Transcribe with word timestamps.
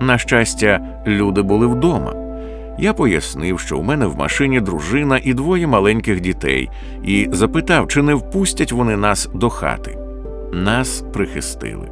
На 0.00 0.18
щастя, 0.18 0.80
люди 1.06 1.42
були 1.42 1.66
вдома. 1.66 2.14
Я 2.78 2.92
пояснив, 2.92 3.60
що 3.60 3.78
у 3.78 3.82
мене 3.82 4.06
в 4.06 4.16
машині 4.16 4.60
дружина 4.60 5.20
і 5.22 5.34
двоє 5.34 5.66
маленьких 5.66 6.20
дітей, 6.20 6.70
і 7.04 7.28
запитав, 7.32 7.88
чи 7.88 8.02
не 8.02 8.14
впустять 8.14 8.72
вони 8.72 8.96
нас 8.96 9.28
до 9.34 9.50
хати. 9.50 9.98
Нас 10.52 11.04
прихистили. 11.12 11.88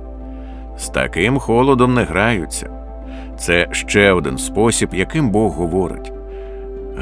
З 0.78 0.88
таким 0.88 1.38
холодом 1.38 1.94
не 1.94 2.02
граються. 2.02 2.77
Це 3.38 3.66
ще 3.72 4.12
один 4.12 4.38
спосіб, 4.38 4.88
яким 4.92 5.30
Бог 5.30 5.52
говорить 5.52 6.12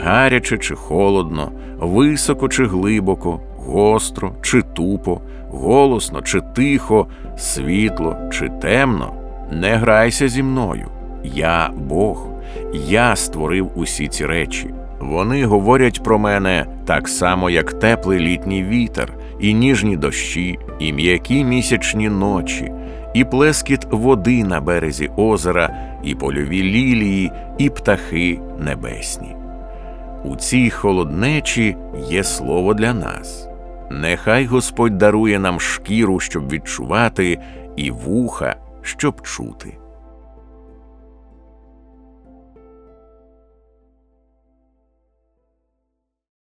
гаряче 0.04 0.58
чи 0.58 0.74
холодно, 0.74 1.52
високо 1.78 2.48
чи 2.48 2.66
глибоко, 2.66 3.40
гостро 3.56 4.32
чи 4.42 4.62
тупо, 4.62 5.20
голосно 5.50 6.22
чи 6.22 6.40
тихо, 6.40 7.06
світло 7.36 8.16
чи 8.32 8.48
темно. 8.48 9.12
Не 9.52 9.76
грайся 9.76 10.28
зі 10.28 10.42
мною. 10.42 10.86
Я 11.24 11.70
Бог, 11.76 12.28
я 12.72 13.16
створив 13.16 13.70
усі 13.74 14.08
ці 14.08 14.26
речі. 14.26 14.74
Вони 15.00 15.44
говорять 15.44 16.02
про 16.02 16.18
мене 16.18 16.66
так 16.86 17.08
само, 17.08 17.50
як 17.50 17.72
теплий 17.72 18.20
літній 18.20 18.64
вітер, 18.64 19.12
і 19.40 19.54
ніжні 19.54 19.96
дощі, 19.96 20.58
і 20.78 20.92
м'які 20.92 21.44
місячні 21.44 22.08
ночі, 22.08 22.72
і 23.16 23.24
плескіт 23.24 23.86
води 23.90 24.44
на 24.44 24.60
березі 24.60 25.10
озера, 25.16 25.70
і 26.02 26.14
польові 26.14 26.62
лілії, 26.62 27.32
і 27.58 27.70
птахи 27.70 28.40
небесні. 28.58 29.36
У 30.24 30.36
цій 30.36 30.70
холоднечі 30.70 31.76
є 32.08 32.24
слово 32.24 32.74
для 32.74 32.94
нас. 32.94 33.48
Нехай 33.90 34.46
Господь 34.46 34.98
дарує 34.98 35.38
нам 35.38 35.60
шкіру, 35.60 36.20
щоб 36.20 36.50
відчувати, 36.50 37.38
і 37.76 37.90
вуха, 37.90 38.56
щоб 38.82 39.22
чути. 39.22 39.78